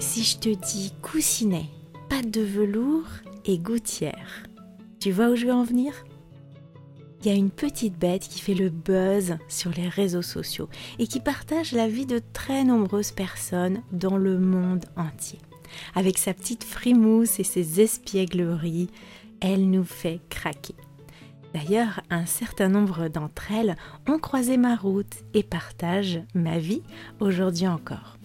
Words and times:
si 0.00 0.22
je 0.22 0.38
te 0.38 0.48
dis 0.48 0.92
coussinet, 1.02 1.66
pâte 2.08 2.30
de 2.30 2.42
velours 2.42 3.08
et 3.44 3.58
gouttière, 3.58 4.44
tu 5.00 5.10
vois 5.10 5.28
où 5.30 5.36
je 5.36 5.46
veux 5.46 5.52
en 5.52 5.64
venir? 5.64 5.92
Il 7.20 7.26
y 7.26 7.30
a 7.30 7.34
une 7.34 7.50
petite 7.50 7.98
bête 7.98 8.22
qui 8.22 8.40
fait 8.40 8.54
le 8.54 8.70
buzz 8.70 9.38
sur 9.48 9.72
les 9.72 9.88
réseaux 9.88 10.22
sociaux 10.22 10.68
et 11.00 11.08
qui 11.08 11.18
partage 11.18 11.72
la 11.72 11.88
vie 11.88 12.06
de 12.06 12.20
très 12.32 12.62
nombreuses 12.62 13.10
personnes 13.10 13.82
dans 13.90 14.16
le 14.16 14.38
monde 14.38 14.84
entier. 14.96 15.40
Avec 15.96 16.16
sa 16.16 16.32
petite 16.32 16.64
frimousse 16.64 17.40
et 17.40 17.44
ses 17.44 17.80
espiègleries, 17.80 18.90
elle 19.40 19.68
nous 19.68 19.84
fait 19.84 20.20
craquer. 20.30 20.76
D'ailleurs, 21.54 22.02
un 22.08 22.26
certain 22.26 22.68
nombre 22.68 23.08
d'entre 23.08 23.50
elles 23.50 23.74
ont 24.06 24.18
croisé 24.18 24.56
ma 24.56 24.76
route 24.76 25.24
et 25.34 25.42
partagent 25.42 26.20
ma 26.34 26.58
vie 26.58 26.82
aujourd'hui 27.20 27.66
encore. 27.66 28.17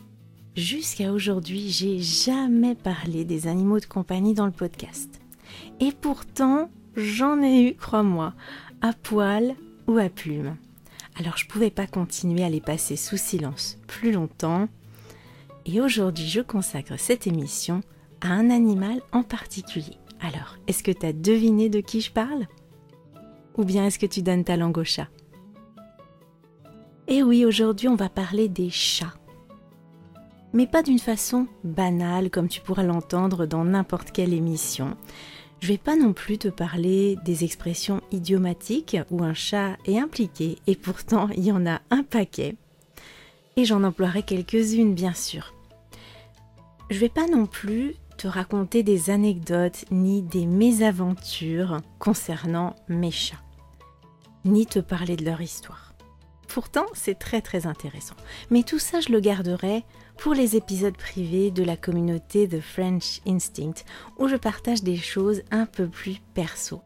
Jusqu'à 0.55 1.11
aujourd'hui, 1.11 1.71
j'ai 1.71 1.97
jamais 1.97 2.75
parlé 2.75 3.25
des 3.25 3.47
animaux 3.47 3.79
de 3.79 3.85
compagnie 3.85 4.35
dans 4.35 4.45
le 4.45 4.51
podcast. 4.51 5.19
Et 5.79 5.91
pourtant, 5.91 6.69
j'en 6.95 7.41
ai 7.41 7.69
eu, 7.69 7.73
crois-moi, 7.73 8.35
à 8.81 8.93
poil 8.93 9.55
ou 9.87 9.97
à 9.97 10.09
plume. 10.09 10.55
Alors 11.15 11.37
je 11.37 11.45
ne 11.45 11.49
pouvais 11.49 11.71
pas 11.71 11.87
continuer 11.87 12.43
à 12.43 12.51
les 12.51 12.61
passer 12.61 12.97
sous 12.97 13.17
silence 13.17 13.79
plus 13.87 14.11
longtemps. 14.11 14.67
Et 15.65 15.81
aujourd'hui, 15.81 16.27
je 16.27 16.41
consacre 16.41 16.99
cette 16.99 17.25
émission 17.25 17.81
à 18.21 18.27
un 18.27 18.51
animal 18.51 19.01
en 19.11 19.23
particulier. 19.23 19.97
Alors, 20.21 20.57
est-ce 20.67 20.83
que 20.83 20.91
tu 20.91 21.05
as 21.07 21.13
deviné 21.13 21.69
de 21.69 21.81
qui 21.81 21.99
je 21.99 22.11
parle? 22.11 22.45
Ou 23.57 23.65
bien 23.65 23.87
est-ce 23.87 23.97
que 23.97 24.05
tu 24.05 24.21
donnes 24.21 24.43
ta 24.43 24.55
langue 24.55 24.77
au 24.77 24.83
chat? 24.83 25.07
Eh 27.07 27.23
oui, 27.23 27.43
aujourd'hui, 27.43 27.87
on 27.87 27.95
va 27.95 28.09
parler 28.09 28.49
des 28.49 28.69
chats 28.69 29.13
mais 30.53 30.67
pas 30.67 30.83
d'une 30.83 30.99
façon 30.99 31.47
banale 31.63 32.29
comme 32.29 32.47
tu 32.47 32.61
pourras 32.61 32.83
l'entendre 32.83 33.45
dans 33.45 33.65
n'importe 33.65 34.11
quelle 34.11 34.33
émission. 34.33 34.95
Je 35.59 35.67
vais 35.69 35.77
pas 35.77 35.95
non 35.95 36.13
plus 36.13 36.37
te 36.37 36.47
parler 36.47 37.17
des 37.25 37.43
expressions 37.43 38.01
idiomatiques 38.11 38.97
où 39.09 39.23
un 39.23 39.33
chat 39.33 39.77
est 39.85 39.97
impliqué 39.97 40.59
et 40.67 40.75
pourtant 40.75 41.29
il 41.35 41.43
y 41.43 41.51
en 41.51 41.65
a 41.65 41.81
un 41.89 42.03
paquet. 42.03 42.55
Et 43.55 43.65
j'en 43.65 43.83
emploierai 43.83 44.23
quelques-unes 44.23 44.93
bien 44.93 45.13
sûr. 45.13 45.53
Je 46.89 46.99
vais 46.99 47.09
pas 47.09 47.27
non 47.27 47.45
plus 47.45 47.95
te 48.17 48.27
raconter 48.27 48.83
des 48.83 49.09
anecdotes 49.09 49.85
ni 49.89 50.21
des 50.21 50.45
mésaventures 50.45 51.81
concernant 51.97 52.75
mes 52.87 53.11
chats, 53.11 53.41
ni 54.45 54.65
te 54.65 54.79
parler 54.79 55.15
de 55.15 55.25
leur 55.25 55.41
histoire. 55.41 55.82
Pourtant, 56.53 56.85
c'est 56.93 57.17
très 57.17 57.41
très 57.41 57.65
intéressant. 57.65 58.15
Mais 58.51 58.61
tout 58.61 58.77
ça, 58.77 58.99
je 58.99 59.09
le 59.09 59.19
garderai 59.19 59.83
pour 60.17 60.35
les 60.35 60.55
épisodes 60.55 60.95
privés 60.95 61.49
de 61.49 61.63
la 61.63 61.75
communauté 61.75 62.47
The 62.47 62.61
French 62.61 63.21
Instinct, 63.25 63.83
où 64.19 64.27
je 64.27 64.35
partage 64.35 64.83
des 64.83 64.97
choses 64.97 65.41
un 65.49 65.65
peu 65.65 65.87
plus 65.87 66.21
perso. 66.35 66.81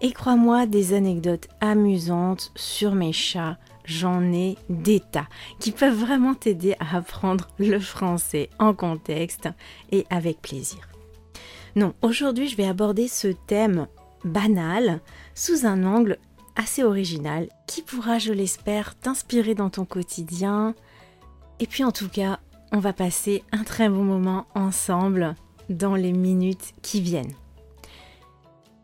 Et 0.00 0.10
crois-moi, 0.10 0.66
des 0.66 0.92
anecdotes 0.92 1.46
amusantes 1.60 2.50
sur 2.56 2.96
mes 2.96 3.12
chats, 3.12 3.58
j'en 3.84 4.32
ai 4.32 4.56
des 4.68 4.98
tas, 4.98 5.28
qui 5.60 5.70
peuvent 5.70 5.94
vraiment 5.94 6.34
t'aider 6.34 6.74
à 6.80 6.96
apprendre 6.96 7.46
le 7.60 7.78
français 7.78 8.50
en 8.58 8.74
contexte 8.74 9.48
et 9.92 10.04
avec 10.10 10.42
plaisir. 10.42 10.88
Non, 11.76 11.94
aujourd'hui 12.02 12.48
je 12.48 12.56
vais 12.56 12.66
aborder 12.66 13.06
ce 13.06 13.28
thème 13.28 13.86
banal 14.24 15.00
sous 15.36 15.64
un 15.64 15.84
angle 15.84 16.18
assez 16.56 16.82
original 16.82 17.48
qui 17.66 17.82
pourra, 17.82 18.18
je 18.18 18.32
l'espère, 18.32 18.94
t'inspirer 18.98 19.54
dans 19.54 19.70
ton 19.70 19.84
quotidien, 19.84 20.74
et 21.58 21.66
puis 21.66 21.84
en 21.84 21.92
tout 21.92 22.08
cas, 22.08 22.40
on 22.72 22.78
va 22.78 22.92
passer 22.92 23.42
un 23.52 23.64
très 23.64 23.88
bon 23.88 24.04
moment 24.04 24.46
ensemble 24.54 25.34
dans 25.68 25.94
les 25.94 26.12
minutes 26.12 26.72
qui 26.82 27.00
viennent. 27.00 27.34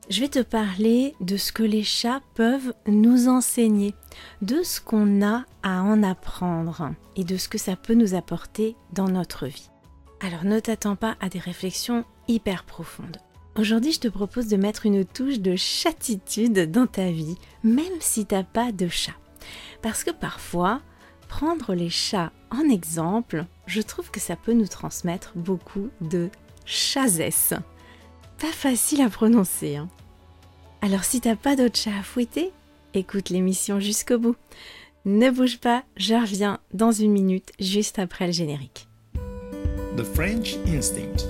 Je 0.09 0.21
vais 0.21 0.29
te 0.29 0.43
parler 0.43 1.17
de 1.21 1.37
ce 1.37 1.51
que 1.51 1.65
les 1.65 1.83
chats 1.83 2.21
peuvent 2.35 2.73
nous 2.87 3.29
enseigner, 3.29 3.93
de 4.41 4.63
ce 4.63 4.81
qu'on 4.81 5.21
a 5.21 5.45
à 5.65 5.83
en 5.83 6.05
apprendre 6.05 6.93
et 7.17 7.25
de 7.25 7.37
ce 7.37 7.49
que 7.49 7.59
ça 7.59 7.75
peut 7.75 7.95
nous 7.95 8.15
apporter 8.15 8.77
dans 8.93 9.09
notre 9.09 9.47
vie. 9.47 9.69
Alors 10.21 10.45
ne 10.45 10.61
t'attends 10.61 10.95
pas 10.95 11.17
à 11.21 11.29
des 11.29 11.41
réflexions 11.41 12.05
hyper 12.29 12.65
profondes. 12.65 13.19
Aujourd'hui, 13.59 13.93
je 13.93 14.01
te 14.01 14.09
propose 14.09 14.49
de 14.49 14.59
mettre 14.59 14.85
une 14.85 15.07
touche 15.07 15.41
de 15.41 15.57
chatitude 15.57 16.71
dans 16.71 16.87
ta 16.87 17.11
vie, 17.11 17.37
même 17.65 17.85
si 18.01 18.27
t'as 18.27 18.43
pas 18.43 18.71
de 18.71 18.87
chat. 18.87 19.15
Parce 19.81 20.05
que 20.05 20.11
parfois, 20.11 20.83
prendre 21.29 21.75
les 21.75 21.89
chats 21.89 22.33
en 22.51 22.69
exemple, 22.69 23.47
je 23.67 23.81
trouve 23.81 24.11
que 24.11 24.21
ça 24.21 24.37
peut 24.37 24.53
nous 24.53 24.67
transmettre 24.67 25.33
beaucoup 25.37 25.89
de 26.03 26.29
chazesse. 26.67 27.55
Pas 28.39 28.53
facile 28.53 29.01
à 29.01 29.09
prononcer. 29.09 29.77
Hein. 29.77 29.89
Alors 30.83 31.05
si 31.05 31.23
t'as 31.23 31.37
pas 31.37 31.57
d'autre 31.57 31.79
chat 31.79 31.97
à 31.99 32.03
fouetter, 32.03 32.53
écoute 32.93 33.31
l'émission 33.31 33.81
jusqu'au 33.81 34.19
bout. 34.19 34.37
Ne 35.07 35.31
bouge 35.31 35.61
pas, 35.61 35.85
je 35.97 36.15
reviens 36.15 36.59
dans 36.75 36.93
une 36.93 37.13
minute 37.13 37.53
juste 37.59 37.99
après 37.99 38.27
le 38.27 38.33
générique. 38.33 38.87
The 39.97 40.05
French 40.05 40.57
Instinct. 40.67 41.25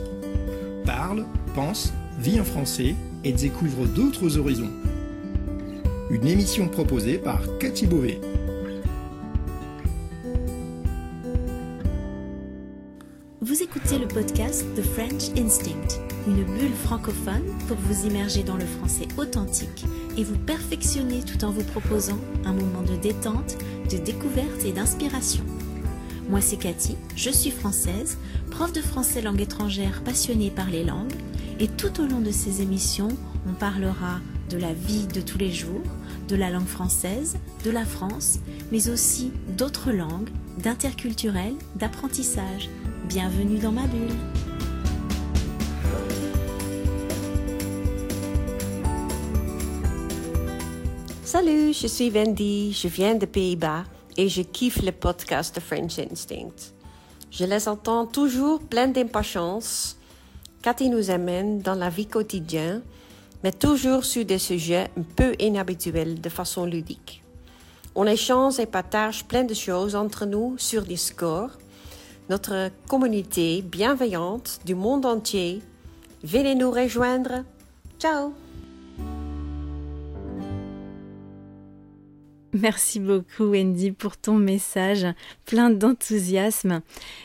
Parle, 0.85 1.25
pense, 1.55 1.93
vit 2.19 2.41
en 2.41 2.45
français 2.45 2.95
et 3.25 3.33
découvre 3.33 3.87
d'autres 3.87 4.39
horizons. 4.39 4.71
Une 6.11 6.27
émission 6.27 6.69
proposée 6.69 7.19
par 7.19 7.41
Cathy 7.59 7.87
Beauvais. 7.87 8.21
Vous 13.41 13.63
écoutez 13.63 13.99
le 13.99 14.09
podcast 14.09 14.65
The 14.77 14.83
French 14.83 15.39
Instinct, 15.39 16.01
une 16.27 16.45
bulle 16.45 16.75
francophone 16.85 17.45
pour 17.69 17.77
vous 17.77 18.07
immerger 18.07 18.43
dans 18.43 18.57
le 18.57 18.65
français 18.65 19.07
authentique 19.19 19.85
et 20.17 20.25
vous 20.25 20.39
perfectionner 20.39 21.21
tout 21.21 21.45
en 21.45 21.51
vous 21.51 21.65
proposant 21.65 22.19
un 22.45 22.55
moment 22.55 22.83
de 22.83 22.97
détente, 22.97 23.59
de 23.91 23.99
découverte 23.99 24.65
et 24.65 24.73
d'inspiration. 24.73 25.45
Moi 26.29 26.41
c'est 26.41 26.57
Cathy, 26.57 26.97
je 27.15 27.31
suis 27.31 27.51
française, 27.51 28.19
prof 28.51 28.73
de 28.73 28.81
français 28.81 29.23
langue 29.23 29.41
étrangère 29.41 30.03
passionnée 30.03 30.51
par 30.51 30.71
les 30.71 30.83
langues 30.83 31.13
et 31.59 31.69
tout 31.69 32.01
au 32.01 32.07
long 32.07 32.21
de 32.21 32.31
ces 32.31 32.61
émissions, 32.61 33.09
on 33.49 33.55
parlera 33.55 34.21
de 34.51 34.59
la 34.59 34.73
vie 34.73 35.07
de 35.07 35.21
tous 35.21 35.39
les 35.39 35.51
jours, 35.51 35.83
de 36.29 36.37
la 36.37 36.51
langue 36.51 36.67
française, 36.67 37.39
de 37.65 37.71
la 37.71 37.85
France, 37.85 38.41
mais 38.71 38.89
aussi 38.89 39.33
d'autres 39.57 39.91
langues, 39.91 40.29
d'interculturel, 40.59 41.55
d'apprentissage 41.77 42.69
Bienvenue 43.09 43.59
dans 43.59 43.71
ma 43.71 43.87
bulle. 43.87 44.17
Salut, 51.25 51.73
je 51.73 51.87
suis 51.87 52.11
Wendy, 52.11 52.73
je 52.73 52.89
viens 52.89 53.15
des 53.15 53.27
Pays-Bas 53.27 53.85
et 54.17 54.29
je 54.29 54.43
kiffe 54.43 54.83
le 54.83 54.91
podcast 54.93 55.55
The 55.55 55.61
French 55.61 55.99
Instinct. 55.99 56.75
Je 57.31 57.45
les 57.45 57.69
entends 57.69 58.07
toujours 58.07 58.61
plein 58.61 58.89
d'impatience. 58.89 59.97
Cathy 60.67 60.91
nous 60.91 61.13
amène 61.13 61.61
dans 61.61 61.77
la 61.77 61.91
vie 61.91 62.09
quotidienne, 62.09 62.83
mais 63.45 63.53
toujours 63.53 64.05
sur 64.05 64.25
des 64.25 64.41
sujets 64.41 64.91
un 64.99 65.05
peu 65.15 65.37
inhabituels 65.39 66.21
de 66.21 66.29
façon 66.29 66.67
ludique. 66.67 67.23
On 67.95 68.05
échange 68.05 68.59
et 68.59 68.67
partage 68.67 69.25
plein 69.27 69.45
de 69.45 69.55
choses 69.55 69.95
entre 69.95 70.27
nous 70.27 70.57
sur 70.59 70.83
Discord 70.83 71.53
notre 72.29 72.73
communauté 72.89 73.63
bienveillante 73.63 74.59
du 74.65 74.75
monde 74.75 75.07
entier. 75.07 75.63
Venez 76.25 76.57
nous 76.57 76.73
rejoindre. 76.73 77.45
Ciao 78.01 78.33
Merci 82.59 83.01
beaucoup 83.01 83.51
Wendy 83.51 83.93
pour 83.93 84.17
ton 84.17 84.37
message 84.37 85.07
plein 85.45 85.69
d'enthousiasme. 85.69 86.81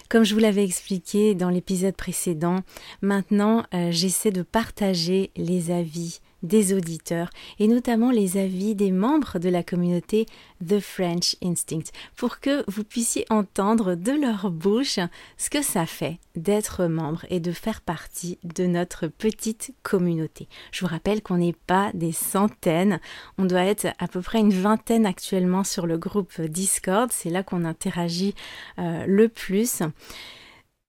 Comme 0.10 0.26
je 0.26 0.34
vous 0.34 0.42
l'avais 0.42 0.66
expliqué 0.66 1.36
dans 1.36 1.50
l'épisode 1.50 1.96
précédent, 1.96 2.64
maintenant 3.02 3.64
euh, 3.74 3.92
j'essaie 3.92 4.32
de 4.32 4.42
partager 4.42 5.32
les 5.38 5.72
avis 5.72 6.20
des 6.44 6.74
auditeurs 6.74 7.30
et 7.60 7.68
notamment 7.68 8.12
les 8.12 8.38
avis 8.38 8.76
des 8.76 8.92
membres 8.92 9.40
de 9.40 9.50
la 9.50 9.64
communauté 9.64 10.26
The 10.68 10.80
French 10.80 11.36
Instinct 11.44 11.92
pour 12.16 12.40
que 12.40 12.64
vous 12.70 12.84
puissiez 12.84 13.26
entendre 13.30 13.96
de 13.96 14.12
leur 14.12 14.52
bouche 14.52 15.00
ce 15.38 15.50
que 15.50 15.62
ça 15.62 15.86
fait 15.86 16.20
d'être 16.36 16.86
membre 16.86 17.26
et 17.30 17.40
de 17.40 17.52
faire 17.52 17.82
partie 17.82 18.38
de 18.44 18.66
notre 18.66 19.08
petite 19.08 19.74
communauté. 19.84 20.48
Je 20.72 20.82
vous 20.82 20.92
rappelle 20.92 21.22
qu'on 21.22 21.38
n'est 21.38 21.56
pas 21.68 21.92
des 21.94 22.12
centaines, 22.12 23.00
on 23.38 23.46
doit 23.46 23.66
être 23.66 23.88
à 24.00 24.08
peu 24.08 24.22
près 24.22 24.40
une 24.40 24.54
vingtaine 24.54 25.06
actuellement 25.06 25.64
sur 25.64 25.88
le 25.88 25.98
groupe 25.98 26.40
Discord, 26.42 27.12
c'est 27.12 27.30
là 27.30 27.44
qu'on 27.44 27.66
interagit 27.66 28.36
euh, 28.80 29.06
le 29.08 29.28
plus. 29.28 29.82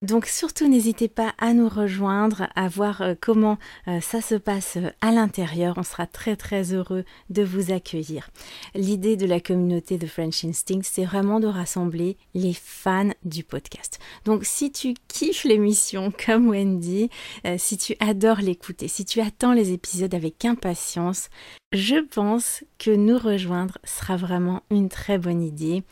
Donc 0.03 0.27
surtout 0.27 0.67
n'hésitez 0.67 1.07
pas 1.07 1.33
à 1.39 1.55
nous 1.55 1.69
rejoindre, 1.69 2.49
à 2.57 2.67
voir 2.67 3.03
euh, 3.03 3.15
comment 3.21 3.57
euh, 3.87 4.01
ça 4.01 4.21
se 4.21 4.35
passe 4.35 4.77
euh, 4.77 4.91
à 5.01 5.13
l'intérieur. 5.13 5.75
On 5.79 5.85
sera 5.85 6.07
très 6.09 6.35
très 6.35 6.73
heureux 6.73 7.05
de 7.31 7.45
vous 7.45 7.71
accueillir. 7.71 8.29
L'idée 8.75 9.17
de 9.17 9.27
la 9.27 9.39
communauté 9.39 9.99
de 9.99 10.07
French 10.09 10.45
Instinct, 10.45 10.81
c'est 10.83 11.05
vraiment 11.05 11.39
de 11.39 11.47
rassembler 11.47 12.17
les 12.35 12.53
fans 12.53 13.13
du 13.25 13.45
podcast. 13.45 14.01
Donc 14.25 14.45
si 14.45 14.73
tu 14.73 14.95
kiffes 15.07 15.45
l'émission 15.45 16.13
comme 16.27 16.49
Wendy, 16.49 17.09
si 17.57 17.77
tu 17.77 17.95
adores 18.01 18.41
l'écouter, 18.41 18.89
si 18.89 19.05
tu 19.05 19.21
attends 19.21 19.53
les 19.53 19.73
épisodes 19.73 20.15
avec 20.15 20.45
impatience, 20.45 21.29
je 21.71 21.97
pense 21.97 22.65
que 22.79 22.91
nous 22.91 23.19
rejoindre 23.19 23.79
sera 23.85 24.17
vraiment 24.17 24.63
une 24.71 24.89
très 24.89 25.19
bonne 25.19 25.43
idée. 25.43 25.85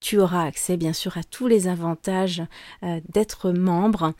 Tu 0.00 0.18
auras 0.18 0.44
accès 0.44 0.76
bien 0.76 0.92
sûr 0.92 1.16
à 1.18 1.24
tous 1.24 1.46
les 1.48 1.66
avantages 1.66 2.42
euh, 2.82 3.00
d'être 3.08 3.50
membre 3.50 4.14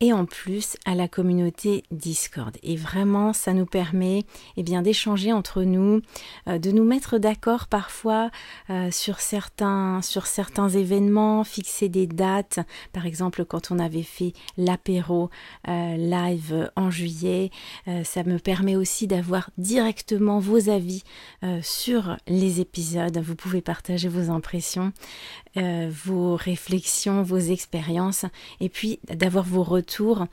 et 0.00 0.12
en 0.12 0.26
plus 0.26 0.76
à 0.84 0.94
la 0.94 1.08
communauté 1.08 1.82
Discord. 1.90 2.56
Et 2.62 2.76
vraiment, 2.76 3.32
ça 3.32 3.52
nous 3.52 3.66
permet 3.66 4.24
eh 4.56 4.62
bien 4.62 4.82
d'échanger 4.82 5.32
entre 5.32 5.62
nous, 5.62 6.00
euh, 6.48 6.58
de 6.58 6.70
nous 6.70 6.84
mettre 6.84 7.18
d'accord 7.18 7.66
parfois 7.66 8.30
euh, 8.70 8.90
sur 8.90 9.20
certains 9.20 10.00
sur 10.02 10.26
certains 10.26 10.68
événements, 10.68 11.44
fixer 11.44 11.88
des 11.88 12.06
dates. 12.06 12.60
Par 12.92 13.06
exemple, 13.06 13.44
quand 13.44 13.70
on 13.70 13.78
avait 13.78 14.02
fait 14.02 14.32
l'apéro 14.56 15.30
euh, 15.68 15.96
live 15.96 16.70
en 16.76 16.90
juillet, 16.90 17.50
ça 18.04 18.22
me 18.24 18.38
permet 18.38 18.76
aussi 18.76 19.06
d'avoir 19.06 19.50
directement 19.58 20.38
vos 20.38 20.68
avis 20.68 21.02
sur 21.62 22.16
les 22.26 22.60
épisodes. 22.60 23.16
Vous 23.18 23.34
pouvez 23.34 23.60
partager 23.60 24.08
vos 24.08 24.30
impressions, 24.30 24.92
vos 25.90 26.36
réflexions, 26.36 27.22
vos 27.22 27.38
expériences, 27.38 28.24
et 28.60 28.68
puis 28.68 28.98
d'avoir 29.08 29.44
vos 29.44 29.62
retours 29.62 30.26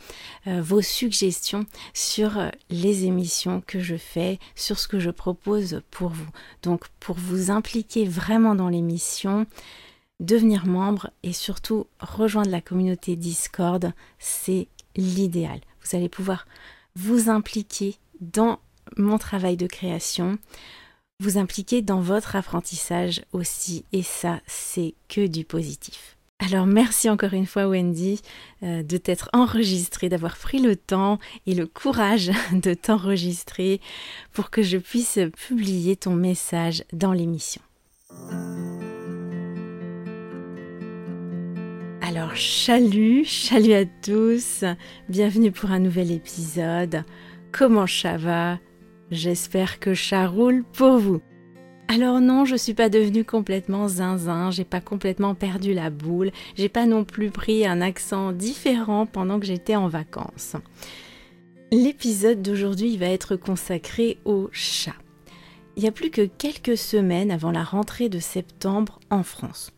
euh, 0.47 0.61
vos 0.61 0.81
suggestions 0.81 1.65
sur 1.93 2.37
euh, 2.37 2.49
les 2.69 3.05
émissions 3.05 3.61
que 3.65 3.79
je 3.79 3.95
fais, 3.95 4.39
sur 4.55 4.79
ce 4.79 4.87
que 4.87 4.99
je 4.99 5.09
propose 5.09 5.81
pour 5.91 6.09
vous. 6.09 6.29
Donc 6.61 6.87
pour 6.99 7.15
vous 7.15 7.51
impliquer 7.51 8.05
vraiment 8.05 8.55
dans 8.55 8.69
l'émission, 8.69 9.45
devenir 10.19 10.65
membre 10.65 11.09
et 11.23 11.33
surtout 11.33 11.87
rejoindre 11.99 12.51
la 12.51 12.61
communauté 12.61 13.15
Discord, 13.15 13.91
c'est 14.19 14.67
l'idéal. 14.95 15.59
Vous 15.83 15.97
allez 15.97 16.09
pouvoir 16.09 16.47
vous 16.95 17.29
impliquer 17.29 17.95
dans 18.21 18.59
mon 18.97 19.17
travail 19.17 19.57
de 19.57 19.67
création, 19.67 20.37
vous 21.19 21.37
impliquer 21.37 21.81
dans 21.81 22.01
votre 22.01 22.35
apprentissage 22.35 23.21
aussi, 23.31 23.85
et 23.93 24.03
ça, 24.03 24.41
c'est 24.47 24.95
que 25.07 25.27
du 25.27 25.45
positif. 25.45 26.17
Alors 26.39 26.65
merci 26.65 27.09
encore 27.09 27.33
une 27.33 27.45
fois 27.45 27.67
Wendy 27.67 28.21
euh, 28.61 28.83
de 28.83 28.97
t'être 28.97 29.29
enregistrée, 29.31 30.09
d'avoir 30.09 30.35
pris 30.35 30.59
le 30.59 30.75
temps 30.75 31.17
et 31.47 31.55
le 31.55 31.65
courage 31.65 32.29
de 32.51 32.73
t'enregistrer 32.73 33.79
pour 34.33 34.49
que 34.49 34.61
je 34.61 34.77
puisse 34.77 35.19
publier 35.47 35.95
ton 35.95 36.13
message 36.13 36.83
dans 36.91 37.13
l'émission. 37.13 37.61
Alors 42.01 42.35
chalut, 42.35 43.23
chalut 43.23 43.73
à 43.73 43.85
tous, 43.85 44.65
bienvenue 45.07 45.53
pour 45.53 45.71
un 45.71 45.79
nouvel 45.79 46.11
épisode. 46.11 47.05
Comment 47.53 47.87
ça 47.87 48.17
va? 48.17 48.59
J'espère 49.11 49.79
que 49.79 49.93
ça 49.93 50.27
roule 50.27 50.63
pour 50.73 50.97
vous. 50.97 51.21
Alors 51.87 52.19
non, 52.19 52.45
je 52.45 52.55
suis 52.55 52.73
pas 52.73 52.89
devenue 52.89 53.23
complètement 53.23 53.87
zinzin, 53.87 54.49
j'ai 54.49 54.63
pas 54.63 54.81
complètement 54.81 55.35
perdu 55.35 55.73
la 55.73 55.91
boule, 55.91 56.31
j'ai 56.55 56.69
pas 56.69 56.87
non 56.87 57.03
plus 57.03 57.29
pris 57.29 57.67
un 57.67 57.79
accent 57.79 58.31
différent 58.31 59.05
pendant 59.05 59.39
que 59.39 59.45
j'étais 59.45 59.75
en 59.75 59.87
vacances. 59.87 60.55
L'épisode 61.71 62.41
d'aujourd'hui 62.41 62.97
va 62.97 63.07
être 63.07 63.35
consacré 63.35 64.17
au 64.25 64.49
chat. 64.51 64.95
Il 65.77 65.83
y 65.83 65.87
a 65.87 65.91
plus 65.91 66.09
que 66.09 66.25
quelques 66.25 66.77
semaines 66.77 67.31
avant 67.31 67.51
la 67.51 67.63
rentrée 67.63 68.09
de 68.09 68.19
septembre 68.19 68.99
en 69.11 69.23
France. 69.23 69.71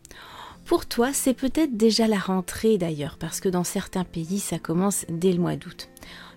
Pour 0.64 0.86
toi, 0.86 1.12
c'est 1.12 1.34
peut-être 1.34 1.76
déjà 1.76 2.06
la 2.06 2.18
rentrée 2.18 2.78
d'ailleurs, 2.78 3.16
parce 3.18 3.40
que 3.40 3.48
dans 3.48 3.64
certains 3.64 4.04
pays, 4.04 4.38
ça 4.38 4.58
commence 4.58 5.06
dès 5.08 5.32
le 5.32 5.40
mois 5.40 5.56
d'août. 5.56 5.88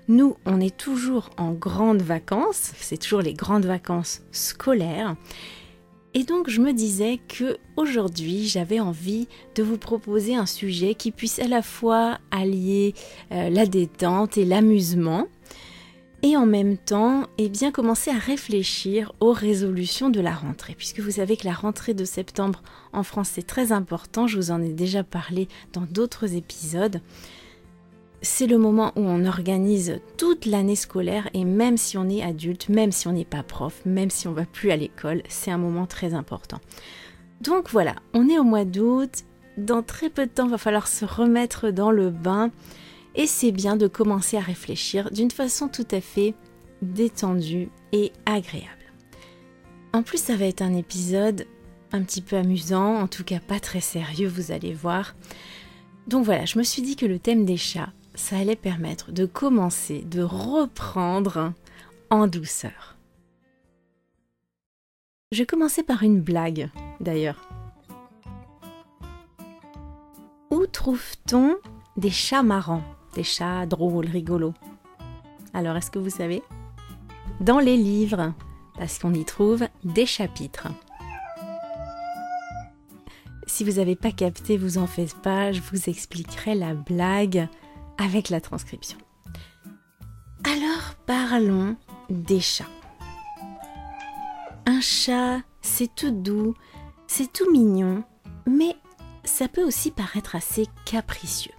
Nous, 0.07 0.35
on 0.45 0.59
est 0.59 0.75
toujours 0.75 1.29
en 1.37 1.51
grandes 1.51 2.01
vacances, 2.01 2.73
c'est 2.77 2.97
toujours 2.97 3.21
les 3.21 3.33
grandes 3.33 3.65
vacances 3.65 4.21
scolaires, 4.31 5.15
et 6.13 6.23
donc 6.23 6.49
je 6.49 6.59
me 6.59 6.73
disais 6.73 7.19
que 7.25 7.57
aujourd'hui 7.77 8.45
j'avais 8.45 8.81
envie 8.81 9.29
de 9.55 9.63
vous 9.63 9.77
proposer 9.77 10.35
un 10.35 10.45
sujet 10.45 10.93
qui 10.93 11.11
puisse 11.11 11.39
à 11.39 11.47
la 11.47 11.61
fois 11.61 12.17
allier 12.31 12.93
euh, 13.31 13.49
la 13.49 13.65
détente 13.65 14.37
et 14.37 14.43
l'amusement. 14.43 15.27
Et 16.23 16.37
en 16.37 16.45
même 16.45 16.77
temps 16.77 17.23
eh 17.37 17.49
bien 17.49 17.71
commencer 17.71 18.11
à 18.11 18.17
réfléchir 18.17 19.13
aux 19.21 19.31
résolutions 19.31 20.09
de 20.09 20.19
la 20.19 20.35
rentrée. 20.35 20.75
Puisque 20.77 20.99
vous 20.99 21.11
savez 21.11 21.37
que 21.37 21.47
la 21.47 21.53
rentrée 21.53 21.93
de 21.93 22.05
septembre 22.05 22.61
en 22.91 23.03
France 23.03 23.29
c'est 23.33 23.47
très 23.47 23.71
important, 23.71 24.27
je 24.27 24.35
vous 24.35 24.51
en 24.51 24.61
ai 24.61 24.73
déjà 24.73 25.03
parlé 25.03 25.47
dans 25.71 25.87
d'autres 25.89 26.35
épisodes 26.35 27.01
c'est 28.21 28.47
le 28.47 28.57
moment 28.57 28.91
où 28.95 29.01
on 29.01 29.25
organise 29.25 29.99
toute 30.17 30.45
l'année 30.45 30.75
scolaire 30.75 31.29
et 31.33 31.43
même 31.43 31.77
si 31.77 31.97
on 31.97 32.07
est 32.07 32.21
adulte, 32.21 32.69
même 32.69 32.91
si 32.91 33.07
on 33.07 33.13
n'est 33.13 33.25
pas 33.25 33.43
prof, 33.43 33.81
même 33.85 34.11
si 34.11 34.27
on 34.27 34.33
va 34.33 34.45
plus 34.45 34.71
à 34.71 34.75
l'école, 34.75 35.23
c'est 35.27 35.51
un 35.51 35.57
moment 35.57 35.87
très 35.87 36.13
important. 36.13 36.59
Donc 37.41 37.69
voilà, 37.71 37.95
on 38.13 38.29
est 38.29 38.37
au 38.37 38.43
mois 38.43 38.65
d'août, 38.65 39.23
dans 39.57 39.81
très 39.81 40.09
peu 40.09 40.27
de 40.27 40.31
temps, 40.31 40.45
il 40.45 40.51
va 40.51 40.57
falloir 40.57 40.87
se 40.87 41.03
remettre 41.03 41.71
dans 41.71 41.91
le 41.91 42.11
bain 42.11 42.51
et 43.15 43.25
c'est 43.25 43.51
bien 43.51 43.75
de 43.75 43.87
commencer 43.87 44.37
à 44.37 44.41
réfléchir 44.41 45.11
d'une 45.11 45.31
façon 45.31 45.67
tout 45.67 45.87
à 45.91 45.99
fait 45.99 46.35
détendue 46.81 47.69
et 47.91 48.11
agréable. 48.25 48.67
En 49.93 50.03
plus, 50.03 50.19
ça 50.19 50.35
va 50.35 50.45
être 50.45 50.61
un 50.61 50.73
épisode 50.73 51.47
un 51.91 52.03
petit 52.03 52.21
peu 52.21 52.37
amusant, 52.37 52.99
en 52.99 53.07
tout 53.07 53.23
cas 53.23 53.39
pas 53.39 53.59
très 53.59 53.81
sérieux, 53.81 54.29
vous 54.29 54.51
allez 54.51 54.73
voir. 54.73 55.15
Donc 56.07 56.23
voilà, 56.23 56.45
je 56.45 56.57
me 56.57 56.63
suis 56.63 56.81
dit 56.81 56.95
que 56.95 57.05
le 57.05 57.19
thème 57.19 57.45
des 57.45 57.57
chats, 57.57 57.91
ça 58.21 58.37
allait 58.37 58.55
permettre 58.55 59.11
de 59.11 59.25
commencer, 59.25 60.03
de 60.03 60.21
reprendre 60.21 61.53
en 62.11 62.27
douceur. 62.27 62.95
Je 65.31 65.43
commencer 65.43 65.81
par 65.81 66.03
une 66.03 66.21
blague, 66.21 66.69
d'ailleurs. 66.99 67.49
Où 70.51 70.67
trouve-t-on 70.67 71.57
des 71.97 72.11
chats 72.11 72.43
marrants, 72.43 72.83
des 73.15 73.23
chats 73.23 73.65
drôles, 73.65 74.07
rigolos? 74.07 74.53
Alors, 75.53 75.75
est-ce 75.75 75.89
que 75.89 75.99
vous 75.99 76.09
savez? 76.11 76.43
Dans 77.39 77.59
les 77.59 77.75
livres, 77.75 78.33
parce 78.77 78.99
qu'on 78.99 79.15
y 79.15 79.25
trouve 79.25 79.67
des 79.83 80.05
chapitres. 80.05 80.67
Si 83.47 83.63
vous 83.63 83.73
n'avez 83.73 83.95
pas 83.95 84.11
capté, 84.11 84.57
vous 84.57 84.77
en 84.77 84.87
faites 84.87 85.15
pas, 85.15 85.51
je 85.51 85.61
vous 85.61 85.89
expliquerai 85.89 86.53
la 86.53 86.75
blague 86.75 87.49
avec 87.97 88.29
la 88.29 88.41
transcription. 88.41 88.97
Alors 90.43 90.95
parlons 91.05 91.75
des 92.09 92.39
chats. 92.39 92.65
Un 94.65 94.81
chat, 94.81 95.41
c'est 95.61 95.93
tout 95.93 96.11
doux, 96.11 96.55
c'est 97.07 97.31
tout 97.31 97.51
mignon, 97.51 98.03
mais 98.47 98.75
ça 99.23 99.47
peut 99.47 99.63
aussi 99.63 99.91
paraître 99.91 100.35
assez 100.35 100.67
capricieux. 100.85 101.53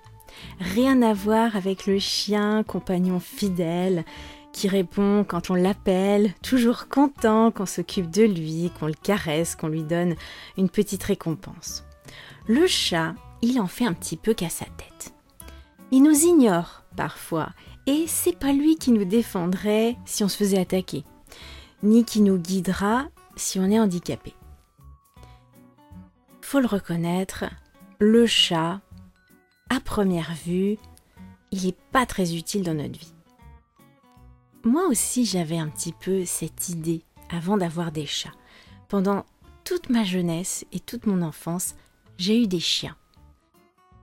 Rien 0.61 1.03
à 1.03 1.13
voir 1.13 1.57
avec 1.57 1.87
le 1.87 1.99
chien, 1.99 2.65
compagnon 2.65 3.21
fidèle, 3.21 4.05
qui 4.53 4.69
répond 4.69 5.25
quand 5.27 5.51
on 5.51 5.55
l'appelle, 5.55 6.35
toujours 6.43 6.89
content 6.89 7.51
qu'on 7.51 7.67
s'occupe 7.67 8.11
de 8.11 8.23
lui, 8.23 8.71
qu'on 8.79 8.87
le 8.87 8.95
caresse, 8.95 9.57
qu'on 9.57 9.69
lui 9.69 9.83
donne 9.83 10.15
une 10.57 10.69
petite 10.69 11.03
récompense. 11.03 11.85
Le 12.47 12.67
chat, 12.67 13.15
il 13.41 13.61
en 13.61 13.67
fait 13.67 13.87
un 13.87 13.95
petit 13.95 14.17
peu 14.17 14.35
qu'à 14.35 14.49
sa 14.49 14.67
tête. 14.67 15.15
Il 15.95 16.03
nous 16.03 16.25
ignore 16.25 16.85
parfois, 16.97 17.51
et 17.87 18.07
c'est 18.07 18.39
pas 18.39 18.55
lui 18.55 18.77
qui 18.77 18.93
nous 18.93 19.05
défendrait 19.05 19.99
si 20.07 20.25
on 20.25 20.29
se 20.29 20.39
faisait 20.39 20.59
attaquer, 20.59 21.05
ni 21.83 22.07
qui 22.07 22.23
nous 22.23 22.39
guidera 22.39 23.09
si 23.37 23.61
on 23.61 23.71
est 23.71 23.79
handicapé. 23.79 24.35
Faut 26.41 26.61
le 26.61 26.67
reconnaître, 26.67 27.45
le 27.99 28.27
chat, 28.27 28.81
à 29.69 29.81
première 29.81 30.33
vue, 30.47 30.79
il 31.51 31.67
n'est 31.67 31.77
pas 31.93 32.07
très 32.07 32.37
utile 32.37 32.63
dans 32.63 32.75
notre 32.75 32.99
vie. 32.99 33.13
Moi 34.65 34.87
aussi, 34.87 35.27
j'avais 35.27 35.59
un 35.59 35.69
petit 35.69 35.93
peu 35.93 36.25
cette 36.25 36.71
idée 36.71 37.03
avant 37.29 37.59
d'avoir 37.59 37.93
des 37.93 38.07
chats. 38.07 38.33
Pendant 38.89 39.27
toute 39.65 39.91
ma 39.91 40.05
jeunesse 40.05 40.65
et 40.73 40.81
toute 40.81 41.05
mon 41.05 41.21
enfance, 41.21 41.75
j'ai 42.17 42.43
eu 42.43 42.47
des 42.47 42.61
chiens. 42.61 42.97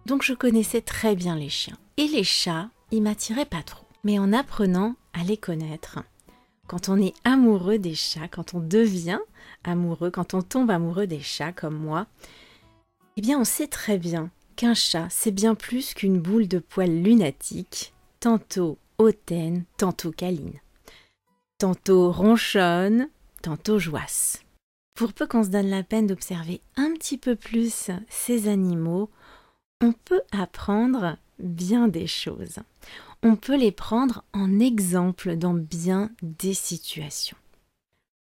Donc 0.06 0.24
je 0.24 0.34
connaissais 0.34 0.82
très 0.82 1.16
bien 1.16 1.36
les 1.36 1.50
chiens. 1.50 1.78
Et 1.98 2.08
les 2.08 2.24
chats, 2.24 2.70
ils 2.92 3.02
m'attiraient 3.02 3.46
pas 3.46 3.64
trop. 3.64 3.86
Mais 4.04 4.18
en 4.20 4.34
apprenant 4.34 4.96
à 5.14 5.24
les 5.24 5.38
connaître, 5.38 6.00
quand 6.68 6.88
on 6.90 7.02
est 7.02 7.14
amoureux 7.24 7.80
des 7.80 7.96
chats, 7.96 8.28
quand 8.28 8.54
on 8.54 8.60
devient 8.60 9.20
amoureux, 9.64 10.12
quand 10.12 10.34
on 10.34 10.42
tombe 10.42 10.72
amoureux 10.72 11.08
des 11.08 11.20
chats 11.20 11.52
comme 11.52 11.76
moi, 11.76 12.08
eh 13.18 13.22
bien 13.22 13.40
on 13.40 13.44
sait 13.44 13.68
très 13.68 13.98
bien 13.98 14.32
qu'un 14.56 14.74
chat, 14.74 15.08
c'est 15.10 15.32
bien 15.32 15.56
plus 15.56 15.94
qu'une 15.94 16.20
boule 16.20 16.48
de 16.48 16.60
poils 16.60 17.02
lunatique, 17.02 17.94
tantôt 18.20 18.78
hautaine, 18.98 19.66
tantôt 19.78 20.12
câline. 20.12 20.60
Tantôt 21.58 22.12
ronchonne, 22.12 23.10
tantôt 23.42 23.80
joisse. 23.80 24.44
Pour 24.96 25.14
peu 25.14 25.28
qu'on 25.28 25.44
se 25.44 25.50
donne 25.50 25.70
la 25.70 25.84
peine 25.84 26.08
d'observer 26.08 26.62
un 26.76 26.92
petit 26.94 27.18
peu 27.18 27.36
plus 27.36 27.90
ces 28.10 28.48
animaux, 28.48 29.10
on 29.82 29.94
peut 29.94 30.22
apprendre 30.32 31.18
bien 31.40 31.88
des 31.88 32.08
choses. 32.08 32.60
On 33.24 33.36
peut 33.36 33.58
les 33.58 33.72
prendre 33.72 34.24
en 34.34 34.60
exemple 34.60 35.36
dans 35.36 35.54
bien 35.54 36.12
des 36.22 36.54
situations. 36.54 37.38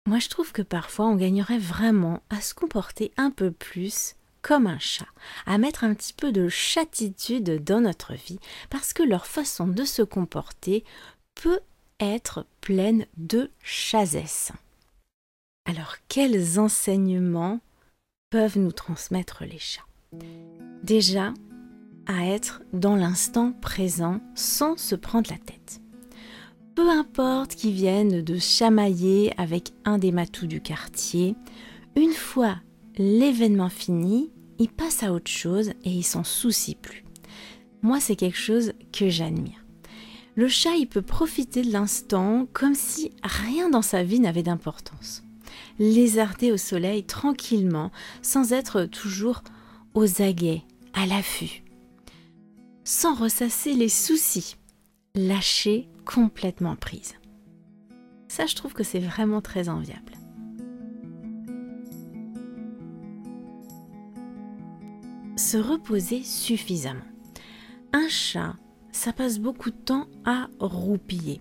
Moi, 0.06 0.18
je 0.18 0.28
trouve 0.28 0.52
que 0.52 0.62
parfois 0.62 1.06
on 1.06 1.14
gagnerait 1.14 1.58
vraiment 1.58 2.22
à 2.30 2.40
se 2.40 2.54
comporter 2.54 3.12
un 3.16 3.30
peu 3.30 3.52
plus 3.52 4.16
comme 4.42 4.66
un 4.66 4.80
chat, 4.80 5.06
à 5.46 5.56
mettre 5.58 5.84
un 5.84 5.94
petit 5.94 6.12
peu 6.12 6.32
de 6.32 6.48
chatitude 6.48 7.62
dans 7.62 7.80
notre 7.80 8.14
vie, 8.14 8.40
parce 8.70 8.92
que 8.92 9.04
leur 9.04 9.26
façon 9.26 9.68
de 9.68 9.84
se 9.84 10.02
comporter 10.02 10.84
peut 11.36 11.60
être 12.00 12.44
pleine 12.60 13.06
de 13.16 13.52
chasesse. 13.62 14.50
Alors, 15.64 15.94
quels 16.08 16.58
enseignements 16.58 17.60
peuvent 18.30 18.58
nous 18.58 18.72
transmettre 18.72 19.44
les 19.44 19.60
chats? 19.60 19.86
Déjà, 20.82 21.32
à 22.06 22.26
être 22.26 22.62
dans 22.72 22.96
l'instant 22.96 23.52
présent 23.52 24.20
sans 24.34 24.76
se 24.76 24.94
prendre 24.94 25.30
la 25.30 25.38
tête. 25.38 25.80
Peu 26.74 26.88
importe 26.88 27.54
qu'ils 27.54 27.74
viennent 27.74 28.22
de 28.22 28.38
chamailler 28.38 29.32
avec 29.38 29.72
un 29.84 29.98
des 29.98 30.10
matous 30.10 30.46
du 30.46 30.60
quartier, 30.60 31.36
une 31.96 32.12
fois 32.12 32.56
l'événement 32.96 33.68
fini, 33.68 34.30
ils 34.58 34.70
passent 34.70 35.02
à 35.02 35.12
autre 35.12 35.30
chose 35.30 35.70
et 35.84 35.90
ils 35.90 36.02
s'en 36.02 36.24
soucient 36.24 36.78
plus. 36.80 37.04
Moi, 37.82 38.00
c'est 38.00 38.16
quelque 38.16 38.38
chose 38.38 38.72
que 38.92 39.08
j'admire. 39.08 39.64
Le 40.34 40.48
chat, 40.48 40.76
il 40.76 40.86
peut 40.86 41.02
profiter 41.02 41.62
de 41.62 41.72
l'instant 41.72 42.46
comme 42.52 42.74
si 42.74 43.12
rien 43.22 43.68
dans 43.68 43.82
sa 43.82 44.02
vie 44.02 44.20
n'avait 44.20 44.42
d'importance. 44.42 45.22
Lézarder 45.78 46.52
au 46.52 46.56
soleil 46.56 47.04
tranquillement, 47.04 47.90
sans 48.22 48.52
être 48.52 48.84
toujours 48.84 49.42
aux 49.94 50.22
aguets, 50.22 50.62
à 50.94 51.06
l'affût. 51.06 51.62
Sans 52.84 53.14
ressasser 53.14 53.74
les 53.74 53.88
soucis, 53.88 54.56
lâcher 55.14 55.88
complètement 56.04 56.76
prise. 56.76 57.14
Ça, 58.28 58.46
je 58.46 58.54
trouve 58.54 58.72
que 58.72 58.84
c'est 58.84 58.98
vraiment 58.98 59.42
très 59.42 59.68
enviable. 59.68 60.12
Se 65.36 65.56
reposer 65.56 66.22
suffisamment. 66.22 67.00
Un 67.92 68.08
chat, 68.08 68.56
ça 68.90 69.12
passe 69.12 69.38
beaucoup 69.38 69.70
de 69.70 69.76
temps 69.76 70.06
à 70.24 70.48
roupiller, 70.60 71.40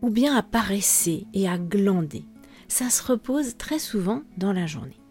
ou 0.00 0.10
bien 0.10 0.34
à 0.36 0.42
paresser 0.42 1.26
et 1.34 1.48
à 1.48 1.58
glander. 1.58 2.24
Ça 2.68 2.88
se 2.88 3.02
repose 3.02 3.56
très 3.58 3.78
souvent 3.78 4.22
dans 4.38 4.52
la 4.52 4.66
journée. 4.66 5.03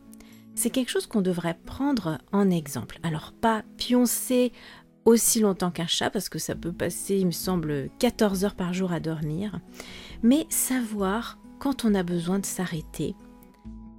C'est 0.55 0.69
quelque 0.69 0.89
chose 0.89 1.07
qu'on 1.07 1.21
devrait 1.21 1.57
prendre 1.65 2.19
en 2.31 2.49
exemple. 2.49 2.99
Alors 3.03 3.33
pas 3.33 3.63
pioncer 3.77 4.51
aussi 5.05 5.39
longtemps 5.39 5.71
qu'un 5.71 5.87
chat, 5.87 6.09
parce 6.09 6.29
que 6.29 6.39
ça 6.39 6.55
peut 6.55 6.71
passer, 6.71 7.17
il 7.17 7.25
me 7.25 7.31
semble, 7.31 7.89
14 7.99 8.45
heures 8.45 8.55
par 8.55 8.73
jour 8.73 8.91
à 8.91 8.99
dormir, 8.99 9.59
mais 10.21 10.45
savoir 10.49 11.37
quand 11.59 11.85
on 11.85 11.95
a 11.95 12.03
besoin 12.03 12.39
de 12.39 12.45
s'arrêter 12.45 13.15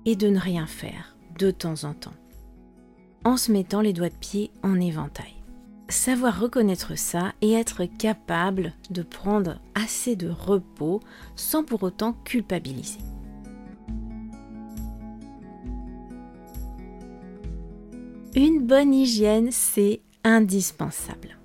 et 0.04 0.16
de 0.16 0.28
ne 0.28 0.38
rien 0.38 0.66
faire 0.66 1.16
de 1.38 1.50
temps 1.50 1.84
en 1.84 1.94
temps, 1.94 2.14
en 3.24 3.36
se 3.36 3.52
mettant 3.52 3.80
les 3.80 3.92
doigts 3.92 4.08
de 4.08 4.14
pied 4.14 4.50
en 4.62 4.80
éventail. 4.80 5.34
Savoir 5.88 6.40
reconnaître 6.40 6.96
ça 6.96 7.32
et 7.42 7.52
être 7.52 7.84
capable 7.84 8.72
de 8.90 9.02
prendre 9.02 9.60
assez 9.74 10.16
de 10.16 10.30
repos 10.30 11.00
sans 11.36 11.62
pour 11.62 11.82
autant 11.82 12.14
culpabiliser. 12.24 13.00
Une 18.36 18.66
bonne 18.66 18.92
hygiène, 18.92 19.50
c'est 19.52 20.00
indispensable. 20.24 21.38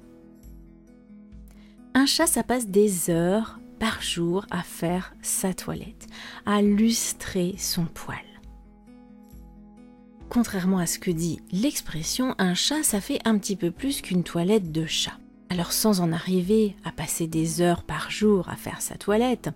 Un 1.94 2.08
chat, 2.08 2.26
ça 2.26 2.42
passe 2.42 2.66
des 2.66 3.12
heures 3.12 3.60
par 3.78 4.02
jour 4.02 4.48
à 4.50 4.64
faire 4.64 5.14
sa 5.22 5.54
toilette, 5.54 6.08
à 6.48 6.64
lustrer 6.64 7.54
son 7.60 7.86
poil. 7.86 8.18
Contrairement 10.30 10.80
à 10.80 10.88
ce 10.88 10.98
que 10.98 11.12
dit 11.12 11.40
l'expression, 11.52 12.34
un 12.40 12.56
chat, 12.56 12.82
ça 12.82 13.02
fait 13.02 13.20
un 13.24 13.38
petit 13.38 13.56
peu 13.56 13.70
plus 13.70 14.02
qu'une 14.02 14.24
toilette 14.24 14.72
de 14.72 14.88
chat. 14.88 15.18
Alors 15.52 15.72
sans 15.72 16.02
en 16.02 16.12
arriver 16.12 16.76
à 16.84 16.92
passer 16.92 17.28
des 17.28 17.62
heures 17.62 17.84
par 17.84 18.10
jour 18.10 18.50
à 18.50 18.56
faire 18.56 18.82
sa 18.82 18.96
toilette, 18.96 19.50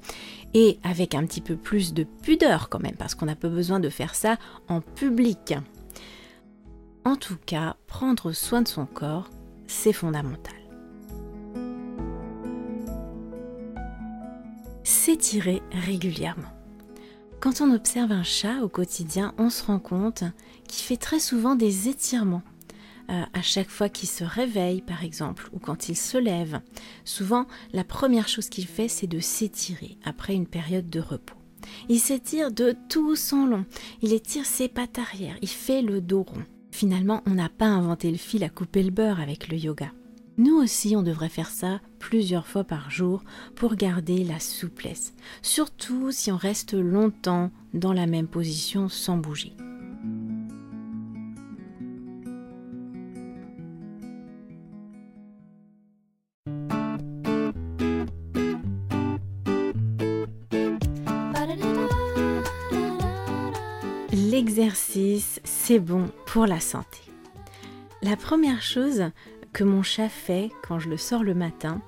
et 0.54 0.78
avec 0.84 1.16
un 1.16 1.26
petit 1.26 1.42
peu 1.42 1.56
plus 1.56 1.96
de 1.96 2.04
pudeur 2.04 2.70
quand 2.70 2.80
même, 2.80 2.96
parce 2.96 3.16
qu'on 3.16 3.26
n'a 3.26 3.36
pas 3.36 3.50
besoin 3.50 3.80
de 3.80 3.90
faire 3.90 4.14
ça 4.14 4.38
en 4.68 4.82
public. 4.82 5.56
En 7.06 7.16
tout 7.18 7.38
cas, 7.46 7.76
prendre 7.88 8.32
soin 8.32 8.62
de 8.62 8.68
son 8.68 8.86
corps, 8.86 9.30
c'est 9.68 9.92
fondamental. 9.92 10.54
S'étirer 14.84 15.62
régulièrement. 15.72 16.54
Quand 17.42 17.60
on 17.60 17.74
observe 17.74 18.14
un 18.14 18.24
chat 18.24 18.62
au 18.64 18.70
quotidien, 18.70 19.34
on 19.38 19.50
se 19.50 19.64
rend 19.66 19.80
compte 19.80 20.24
qu'il 20.66 20.86
fait 20.86 20.98
très 20.98 21.20
souvent 21.20 21.56
des 21.56 21.90
étirements. 21.90 22.44
Euh, 23.10 23.24
à 23.34 23.42
chaque 23.42 23.70
fois 23.70 23.90
qu'il 23.90 24.08
se 24.08 24.24
réveille, 24.24 24.82
par 24.82 25.04
exemple, 25.04 25.50
ou 25.52 25.60
quand 25.60 25.90
il 25.90 25.98
se 25.98 26.18
lève, 26.18 26.62
souvent 27.04 27.48
la 27.74 27.84
première 27.84 28.30
chose 28.30 28.48
qu'il 28.48 28.66
fait, 28.66 28.88
c'est 28.88 29.08
de 29.08 29.20
s'étirer 29.20 29.98
après 30.06 30.36
une 30.36 30.48
période 30.48 30.90
de 30.90 31.02
repos. 31.02 31.36
Il 31.90 32.00
s'étire 32.00 32.50
de 32.50 32.76
tout 32.88 33.18
son 33.18 33.46
long, 33.46 33.66
il 34.02 34.14
étire 34.14 34.46
ses 34.46 34.70
pattes 34.70 35.00
arrière, 35.00 35.36
il 35.42 35.50
fait 35.50 35.82
le 35.82 36.00
dos 36.00 36.24
rond. 36.24 36.46
Finalement, 36.74 37.22
on 37.28 37.36
n'a 37.36 37.50
pas 37.50 37.68
inventé 37.68 38.10
le 38.10 38.18
fil 38.18 38.44
à 38.44 38.50
couper 38.50 38.82
le 38.82 38.90
beurre 38.90 39.20
avec 39.20 39.48
le 39.48 39.58
yoga. 39.58 39.92
Nous 40.40 40.56
aussi, 40.56 40.96
on 40.96 41.04
devrait 41.04 41.30
faire 41.30 41.52
ça 41.52 41.80
plusieurs 42.00 42.48
fois 42.48 42.64
par 42.64 42.90
jour 42.90 43.24
pour 43.54 43.76
garder 43.76 44.24
la 44.24 44.40
souplesse, 44.40 45.14
surtout 45.44 46.12
si 46.12 46.32
on 46.32 46.36
reste 46.36 46.74
longtemps 46.74 47.52
dans 47.76 47.94
la 47.94 48.08
même 48.08 48.28
position 48.28 48.90
sans 48.90 49.18
bouger. 49.18 49.54
L'exercice, 64.56 65.40
c'est 65.44 65.80
bon 65.80 66.12
pour 66.28 66.46
la 66.46 66.60
santé. 66.60 67.00
La 68.04 68.16
première 68.16 68.62
chose 68.62 69.06
que 69.52 69.64
mon 69.64 69.82
chat 69.82 70.10
fait 70.10 70.52
quand 70.68 70.78
je 70.78 70.90
le 70.90 70.98
sors 70.98 71.24
le 71.24 71.34
matin, 71.34 71.82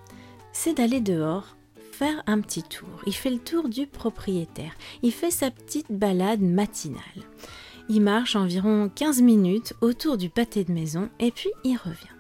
c'est 0.52 0.74
d'aller 0.74 1.00
dehors 1.00 1.58
faire 1.92 2.24
un 2.26 2.42
petit 2.42 2.64
tour. 2.64 2.90
Il 3.06 3.14
fait 3.14 3.30
le 3.30 3.38
tour 3.38 3.70
du 3.70 3.86
propriétaire. 3.86 4.72
Il 5.04 5.12
fait 5.12 5.30
sa 5.30 5.52
petite 5.52 5.92
balade 5.92 6.42
matinale. 6.42 7.02
Il 7.88 8.02
marche 8.02 8.36
environ 8.36 8.90
15 8.90 9.22
minutes 9.22 9.76
autour 9.82 10.18
du 10.18 10.32
pâté 10.32 10.64
de 10.64 10.72
maison 10.72 11.10
et 11.20 11.30
puis 11.30 11.52
il 11.64 11.78
revient. 11.78 12.15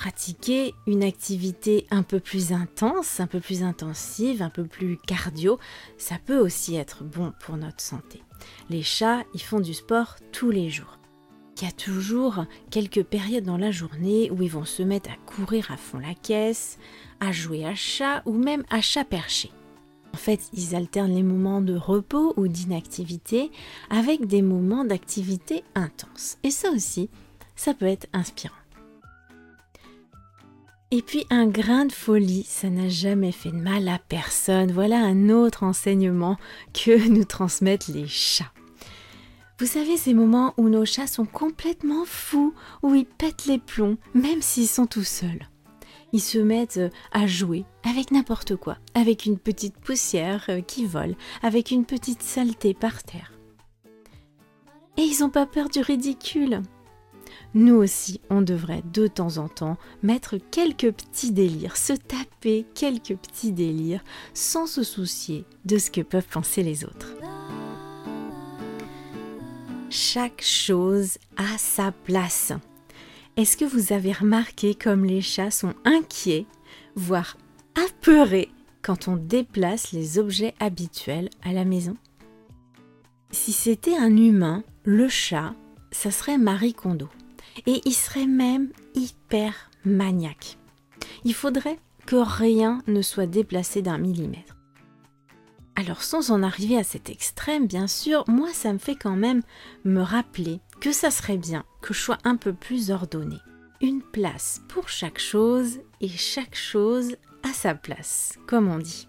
Pratiquer 0.00 0.74
une 0.86 1.02
activité 1.02 1.86
un 1.90 2.02
peu 2.02 2.20
plus 2.20 2.52
intense, 2.52 3.20
un 3.20 3.26
peu 3.26 3.38
plus 3.38 3.62
intensive, 3.62 4.40
un 4.40 4.48
peu 4.48 4.64
plus 4.64 4.96
cardio, 4.96 5.58
ça 5.98 6.16
peut 6.24 6.38
aussi 6.38 6.74
être 6.74 7.04
bon 7.04 7.34
pour 7.38 7.58
notre 7.58 7.82
santé. 7.82 8.22
Les 8.70 8.82
chats, 8.82 9.24
ils 9.34 9.42
font 9.42 9.60
du 9.60 9.74
sport 9.74 10.16
tous 10.32 10.50
les 10.50 10.70
jours. 10.70 10.98
Il 11.58 11.64
y 11.64 11.68
a 11.68 11.72
toujours 11.72 12.46
quelques 12.70 13.02
périodes 13.02 13.44
dans 13.44 13.58
la 13.58 13.72
journée 13.72 14.30
où 14.30 14.42
ils 14.42 14.50
vont 14.50 14.64
se 14.64 14.82
mettre 14.82 15.10
à 15.10 15.16
courir 15.30 15.70
à 15.70 15.76
fond 15.76 15.98
la 15.98 16.14
caisse, 16.14 16.78
à 17.20 17.30
jouer 17.30 17.66
à 17.66 17.74
chat 17.74 18.22
ou 18.24 18.32
même 18.32 18.64
à 18.70 18.80
chat 18.80 19.04
perché. 19.04 19.50
En 20.14 20.16
fait, 20.16 20.40
ils 20.54 20.74
alternent 20.74 21.14
les 21.14 21.22
moments 21.22 21.60
de 21.60 21.76
repos 21.76 22.32
ou 22.38 22.48
d'inactivité 22.48 23.50
avec 23.90 24.26
des 24.26 24.40
moments 24.40 24.86
d'activité 24.86 25.62
intense. 25.74 26.38
Et 26.42 26.50
ça 26.50 26.70
aussi, 26.70 27.10
ça 27.54 27.74
peut 27.74 27.84
être 27.84 28.06
inspirant. 28.14 28.54
Et 30.92 31.02
puis 31.02 31.24
un 31.30 31.46
grain 31.46 31.84
de 31.84 31.92
folie, 31.92 32.44
ça 32.48 32.68
n'a 32.68 32.88
jamais 32.88 33.30
fait 33.30 33.52
de 33.52 33.56
mal 33.56 33.88
à 33.88 34.00
personne. 34.00 34.72
Voilà 34.72 34.98
un 34.98 35.28
autre 35.28 35.62
enseignement 35.62 36.36
que 36.74 37.08
nous 37.10 37.24
transmettent 37.24 37.86
les 37.86 38.08
chats. 38.08 38.52
Vous 39.60 39.66
savez 39.66 39.96
ces 39.96 40.14
moments 40.14 40.52
où 40.56 40.68
nos 40.68 40.84
chats 40.84 41.06
sont 41.06 41.26
complètement 41.26 42.04
fous, 42.04 42.54
où 42.82 42.94
ils 42.94 43.06
pètent 43.06 43.46
les 43.46 43.58
plombs, 43.58 43.98
même 44.14 44.42
s'ils 44.42 44.66
sont 44.66 44.86
tout 44.86 45.04
seuls. 45.04 45.48
Ils 46.12 46.20
se 46.22 46.38
mettent 46.38 46.80
à 47.12 47.28
jouer 47.28 47.64
avec 47.88 48.10
n'importe 48.10 48.56
quoi, 48.56 48.78
avec 48.94 49.26
une 49.26 49.38
petite 49.38 49.76
poussière 49.76 50.46
euh, 50.48 50.60
qui 50.60 50.86
vole, 50.86 51.14
avec 51.42 51.70
une 51.70 51.84
petite 51.84 52.22
saleté 52.22 52.74
par 52.74 53.04
terre. 53.04 53.32
Et 54.96 55.02
ils 55.02 55.20
n'ont 55.20 55.30
pas 55.30 55.46
peur 55.46 55.68
du 55.68 55.80
ridicule. 55.80 56.62
Nous 57.54 57.74
aussi, 57.74 58.20
on 58.30 58.42
devrait 58.42 58.82
de 58.92 59.06
temps 59.06 59.38
en 59.38 59.48
temps 59.48 59.76
mettre 60.02 60.36
quelques 60.36 60.92
petits 60.92 61.32
délires, 61.32 61.76
se 61.76 61.92
taper 61.92 62.64
quelques 62.74 63.16
petits 63.16 63.52
délires 63.52 64.04
sans 64.34 64.66
se 64.66 64.82
soucier 64.82 65.44
de 65.64 65.78
ce 65.78 65.90
que 65.90 66.00
peuvent 66.00 66.28
penser 66.28 66.62
les 66.62 66.84
autres. 66.84 67.14
Chaque 69.90 70.42
chose 70.42 71.18
a 71.36 71.58
sa 71.58 71.90
place. 71.90 72.52
Est-ce 73.36 73.56
que 73.56 73.64
vous 73.64 73.92
avez 73.92 74.12
remarqué 74.12 74.74
comme 74.74 75.04
les 75.04 75.20
chats 75.20 75.50
sont 75.50 75.74
inquiets, 75.84 76.46
voire 76.94 77.36
apeurés 77.74 78.50
quand 78.82 79.08
on 79.08 79.16
déplace 79.16 79.90
les 79.90 80.18
objets 80.18 80.54
habituels 80.60 81.30
à 81.42 81.52
la 81.52 81.64
maison? 81.64 81.96
Si 83.32 83.52
c'était 83.52 83.96
un 83.96 84.16
humain, 84.16 84.62
le 84.84 85.08
chat, 85.08 85.54
ça 85.90 86.10
serait 86.10 86.38
Marie 86.38 86.74
Kondo. 86.74 87.08
Et 87.66 87.80
il 87.84 87.94
serait 87.94 88.26
même 88.26 88.70
hyper 88.94 89.70
maniaque. 89.84 90.58
Il 91.24 91.34
faudrait 91.34 91.78
que 92.06 92.16
rien 92.16 92.82
ne 92.86 93.02
soit 93.02 93.26
déplacé 93.26 93.82
d'un 93.82 93.98
millimètre. 93.98 94.56
Alors 95.76 96.02
sans 96.02 96.30
en 96.30 96.42
arriver 96.42 96.76
à 96.76 96.84
cet 96.84 97.08
extrême, 97.08 97.66
bien 97.66 97.86
sûr, 97.86 98.24
moi 98.28 98.48
ça 98.52 98.72
me 98.72 98.78
fait 98.78 98.96
quand 98.96 99.16
même 99.16 99.42
me 99.84 100.02
rappeler 100.02 100.60
que 100.80 100.92
ça 100.92 101.10
serait 101.10 101.38
bien 101.38 101.64
que 101.80 101.94
je 101.94 102.00
sois 102.00 102.18
un 102.24 102.36
peu 102.36 102.52
plus 102.52 102.90
ordonné. 102.90 103.36
Une 103.80 104.02
place 104.02 104.60
pour 104.68 104.88
chaque 104.88 105.18
chose 105.18 105.80
et 106.00 106.08
chaque 106.08 106.54
chose 106.54 107.16
à 107.42 107.52
sa 107.52 107.74
place, 107.74 108.34
comme 108.46 108.68
on 108.68 108.78
dit. 108.78 109.08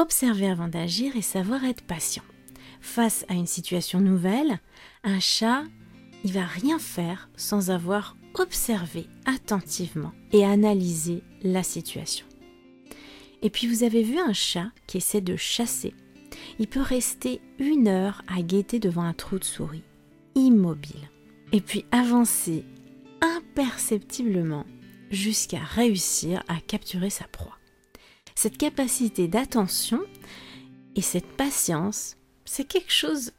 Observer 0.00 0.48
avant 0.48 0.68
d'agir 0.68 1.14
et 1.14 1.20
savoir 1.20 1.62
être 1.66 1.82
patient. 1.82 2.22
Face 2.80 3.26
à 3.28 3.34
une 3.34 3.46
situation 3.46 4.00
nouvelle, 4.00 4.58
un 5.04 5.20
chat, 5.20 5.64
il 6.24 6.32
va 6.32 6.46
rien 6.46 6.78
faire 6.78 7.28
sans 7.36 7.70
avoir 7.70 8.16
observé 8.32 9.08
attentivement 9.26 10.12
et 10.32 10.42
analysé 10.42 11.22
la 11.42 11.62
situation. 11.62 12.24
Et 13.42 13.50
puis 13.50 13.66
vous 13.66 13.82
avez 13.82 14.02
vu 14.02 14.18
un 14.18 14.32
chat 14.32 14.70
qui 14.86 14.96
essaie 14.96 15.20
de 15.20 15.36
chasser. 15.36 15.92
Il 16.58 16.66
peut 16.66 16.80
rester 16.80 17.42
une 17.58 17.86
heure 17.86 18.22
à 18.26 18.40
guetter 18.40 18.78
devant 18.78 19.04
un 19.04 19.12
trou 19.12 19.38
de 19.38 19.44
souris, 19.44 19.84
immobile, 20.34 21.10
et 21.52 21.60
puis 21.60 21.84
avancer 21.92 22.64
imperceptiblement 23.20 24.64
jusqu'à 25.10 25.60
réussir 25.60 26.42
à 26.48 26.58
capturer 26.58 27.10
sa 27.10 27.24
proie. 27.24 27.59
Cette 28.34 28.58
capacité 28.58 29.28
d'attention 29.28 30.00
et 30.96 31.02
cette 31.02 31.26
patience, 31.26 32.16
c'est 32.44 32.64
quelque 32.64 32.92
chose 32.92 33.32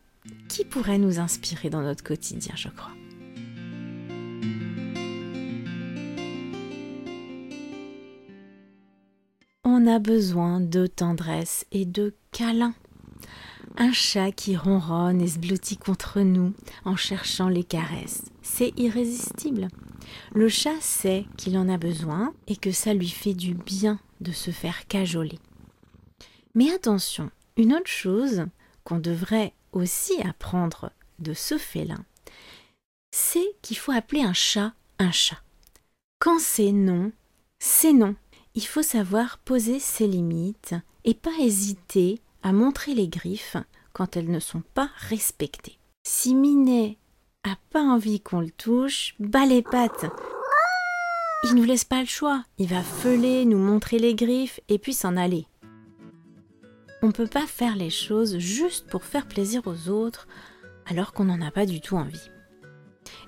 qui 0.48 0.66
pourrait 0.66 1.00
nous 1.00 1.20
inspirer 1.20 1.70
dans 1.70 1.82
notre 1.82 2.04
quotidien, 2.04 2.54
je 2.56 2.70
crois. 2.70 2.92
On 9.64 9.88
a 9.88 10.00
besoin 10.00 10.60
de 10.60 10.86
tendresse 10.86 11.66
et 11.72 11.86
de 11.86 12.14
câlins. 12.32 12.76
Un 13.78 13.94
chat 13.94 14.32
qui 14.32 14.56
ronronne 14.56 15.22
et 15.22 15.28
se 15.28 15.40
blottit 15.40 15.78
contre 15.78 16.20
nous 16.20 16.54
en 16.84 16.96
cherchant 16.96 17.48
les 17.48 17.64
caresses, 17.64 18.26
c'est 18.42 18.74
irrésistible. 18.78 19.70
Le 20.34 20.50
chat 20.50 20.80
sait 20.82 21.26
qu'il 21.38 21.58
en 21.58 21.70
a 21.70 21.78
besoin 21.78 22.34
et 22.48 22.58
que 22.58 22.72
ça 22.72 22.94
lui 22.94 23.08
fait 23.08 23.34
du 23.34 23.54
bien 23.54 24.00
de 24.22 24.32
se 24.32 24.52
faire 24.52 24.88
cajoler. 24.88 25.40
Mais 26.56 26.72
attention, 26.72 27.30
une 27.58 27.74
autre 27.74 27.88
chose 27.88 28.46
qu'on 28.84 29.00
devrait 29.00 29.54
aussi 29.74 30.22
apprendre 30.22 30.92
de 31.20 31.34
ce 31.34 31.58
félin, 31.58 32.06
c'est 33.12 33.56
qu'il 33.62 33.78
faut 33.78 33.92
appeler 33.92 34.22
un 34.22 34.34
chat 34.34 34.74
un 35.02 35.12
chat. 35.12 35.42
Quand 36.20 36.40
c'est 36.40 36.72
non, 36.72 37.12
c'est 37.60 37.94
non. 37.94 38.16
Il 38.54 38.66
faut 38.66 38.84
savoir 38.84 39.40
poser 39.40 39.80
ses 39.80 40.08
limites 40.08 40.76
et 41.06 41.14
pas 41.14 41.34
hésiter 41.40 42.22
à 42.44 42.54
montrer 42.54 42.94
les 42.94 43.08
griffes 43.08 43.58
quand 43.94 44.16
elles 44.16 44.30
ne 44.30 44.40
sont 44.40 44.64
pas 44.74 44.90
respectées. 44.98 45.80
Si 46.04 46.36
Minet 46.36 46.98
a 47.44 47.56
pas 47.72 47.82
envie 47.82 48.22
qu'on 48.22 48.42
le 48.42 48.52
touche, 48.52 49.16
bas 49.20 49.46
les 49.46 49.64
pattes. 49.64 50.06
Il 51.44 51.56
nous 51.56 51.64
laisse 51.64 51.86
pas 51.86 52.02
le 52.02 52.08
choix. 52.08 52.44
Il 52.60 52.68
va 52.68 52.84
feuler, 52.84 53.46
nous 53.46 53.58
montrer 53.58 53.98
les 53.98 54.14
griffes 54.14 54.60
et 54.70 54.78
puis 54.78 54.94
s'en 54.94 55.18
aller. 55.18 55.48
On 57.02 57.08
ne 57.08 57.12
peut 57.12 57.28
pas 57.28 57.48
faire 57.48 57.76
les 57.76 57.90
choses 57.90 58.38
juste 58.38 58.88
pour 58.88 59.04
faire 59.04 59.28
plaisir 59.28 59.64
aux 59.66 59.90
autres 59.90 60.28
alors 60.86 61.14
qu'on 61.14 61.26
n'en 61.26 61.42
a 61.42 61.50
pas 61.50 61.66
du 61.66 61.82
tout 61.82 61.96
envie. 61.96 62.30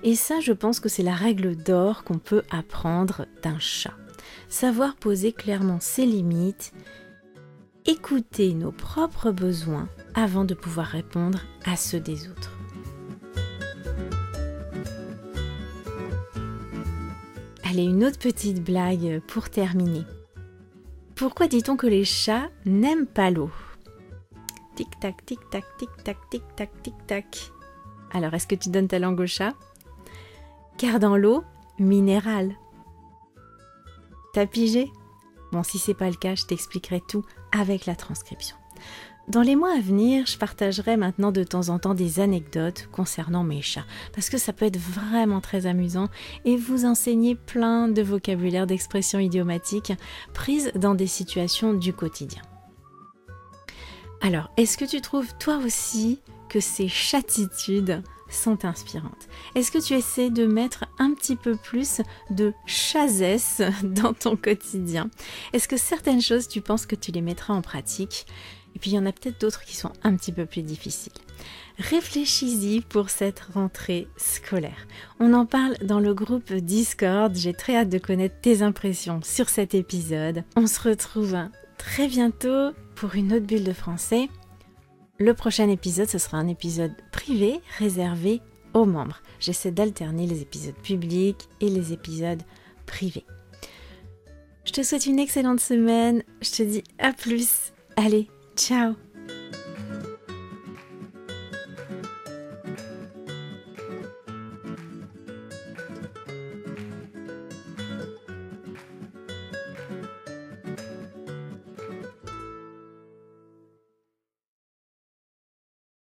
Et 0.04 0.14
ça, 0.14 0.38
je 0.38 0.52
pense 0.52 0.78
que 0.78 0.88
c'est 0.88 1.02
la 1.02 1.14
règle 1.14 1.56
d'or 1.56 2.04
qu'on 2.04 2.18
peut 2.18 2.42
apprendre 2.50 3.26
d'un 3.42 3.58
chat. 3.58 3.94
Savoir 4.48 4.94
poser 4.94 5.32
clairement 5.32 5.80
ses 5.80 6.06
limites, 6.06 6.72
écouter 7.84 8.54
nos 8.54 8.70
propres 8.70 9.32
besoins 9.32 9.88
avant 10.14 10.44
de 10.44 10.54
pouvoir 10.54 10.86
répondre 10.86 11.40
à 11.64 11.76
ceux 11.76 12.00
des 12.00 12.28
autres. 12.28 12.53
Allez, 17.74 17.86
une 17.86 18.04
autre 18.04 18.20
petite 18.20 18.62
blague 18.62 19.20
pour 19.26 19.50
terminer. 19.50 20.04
Pourquoi 21.16 21.48
dit-on 21.48 21.76
que 21.76 21.88
les 21.88 22.04
chats 22.04 22.48
n'aiment 22.64 23.08
pas 23.08 23.32
l'eau? 23.32 23.50
Tic-tac, 24.76 25.26
tic-tac, 25.26 25.64
tic-tac, 25.76 26.16
tic-tac, 26.30 26.70
tic-tac. 26.84 27.50
Alors, 28.12 28.32
est-ce 28.32 28.46
que 28.46 28.54
tu 28.54 28.68
donnes 28.68 28.86
ta 28.86 29.00
langue 29.00 29.18
au 29.18 29.26
chat? 29.26 29.54
Car 30.78 31.00
dans 31.00 31.16
l'eau, 31.16 31.42
minéral. 31.80 32.54
T'as 34.34 34.46
pigé? 34.46 34.92
Bon, 35.50 35.64
si 35.64 35.80
c'est 35.80 35.94
pas 35.94 36.10
le 36.10 36.14
cas, 36.14 36.36
je 36.36 36.44
t'expliquerai 36.44 37.02
tout 37.08 37.24
avec 37.50 37.86
la 37.86 37.96
transcription. 37.96 38.54
Dans 39.26 39.40
les 39.40 39.56
mois 39.56 39.72
à 39.74 39.80
venir, 39.80 40.26
je 40.26 40.36
partagerai 40.36 40.98
maintenant 40.98 41.32
de 41.32 41.42
temps 41.44 41.70
en 41.70 41.78
temps 41.78 41.94
des 41.94 42.20
anecdotes 42.20 42.88
concernant 42.92 43.42
mes 43.42 43.62
chats, 43.62 43.86
parce 44.12 44.28
que 44.28 44.36
ça 44.36 44.52
peut 44.52 44.66
être 44.66 44.78
vraiment 44.78 45.40
très 45.40 45.64
amusant 45.64 46.08
et 46.44 46.56
vous 46.56 46.84
enseigner 46.84 47.34
plein 47.34 47.88
de 47.88 48.02
vocabulaire, 48.02 48.66
d'expressions 48.66 49.18
idiomatiques 49.18 49.94
prises 50.34 50.72
dans 50.74 50.94
des 50.94 51.06
situations 51.06 51.72
du 51.72 51.94
quotidien. 51.94 52.42
Alors, 54.20 54.50
est-ce 54.58 54.76
que 54.76 54.84
tu 54.84 55.00
trouves 55.00 55.32
toi 55.38 55.58
aussi 55.64 56.20
que 56.50 56.60
ces 56.60 56.88
chatitudes 56.88 58.02
sont 58.28 58.66
inspirantes? 58.66 59.28
Est-ce 59.54 59.72
que 59.72 59.82
tu 59.82 59.94
essaies 59.94 60.30
de 60.30 60.46
mettre 60.46 60.84
un 60.98 61.14
petit 61.14 61.36
peu 61.36 61.56
plus 61.56 62.02
de 62.28 62.52
chazesse 62.66 63.62
dans 63.82 64.12
ton 64.12 64.36
quotidien? 64.36 65.08
Est-ce 65.54 65.66
que 65.66 65.78
certaines 65.78 66.22
choses, 66.22 66.46
tu 66.46 66.60
penses 66.60 66.84
que 66.84 66.96
tu 66.96 67.10
les 67.10 67.22
mettras 67.22 67.54
en 67.54 67.62
pratique? 67.62 68.26
Et 68.74 68.78
puis 68.78 68.90
il 68.90 68.94
y 68.94 68.98
en 68.98 69.06
a 69.06 69.12
peut-être 69.12 69.40
d'autres 69.40 69.64
qui 69.64 69.76
sont 69.76 69.92
un 70.02 70.16
petit 70.16 70.32
peu 70.32 70.46
plus 70.46 70.62
difficiles. 70.62 71.12
Réfléchis-y 71.78 72.82
pour 72.82 73.10
cette 73.10 73.40
rentrée 73.40 74.06
scolaire. 74.16 74.86
On 75.18 75.32
en 75.32 75.44
parle 75.44 75.76
dans 75.82 75.98
le 75.98 76.14
groupe 76.14 76.52
Discord. 76.52 77.34
J'ai 77.34 77.52
très 77.52 77.76
hâte 77.76 77.88
de 77.88 77.98
connaître 77.98 78.40
tes 78.40 78.62
impressions 78.62 79.20
sur 79.22 79.48
cet 79.48 79.74
épisode. 79.74 80.44
On 80.56 80.68
se 80.68 80.80
retrouve 80.80 81.36
très 81.76 82.06
bientôt 82.06 82.70
pour 82.94 83.16
une 83.16 83.32
autre 83.32 83.46
bulle 83.46 83.64
de 83.64 83.72
français. 83.72 84.28
Le 85.18 85.34
prochain 85.34 85.68
épisode, 85.68 86.08
ce 86.08 86.18
sera 86.18 86.38
un 86.38 86.48
épisode 86.48 86.92
privé 87.10 87.60
réservé 87.78 88.40
aux 88.72 88.84
membres. 88.84 89.20
J'essaie 89.40 89.70
d'alterner 89.70 90.26
les 90.26 90.42
épisodes 90.42 90.74
publics 90.82 91.48
et 91.60 91.68
les 91.68 91.92
épisodes 91.92 92.42
privés. 92.86 93.24
Je 94.64 94.72
te 94.72 94.82
souhaite 94.82 95.06
une 95.06 95.18
excellente 95.18 95.60
semaine. 95.60 96.22
Je 96.40 96.50
te 96.50 96.62
dis 96.62 96.84
à 96.98 97.12
plus. 97.12 97.72
Allez, 97.96 98.28
Ciao 98.56 99.03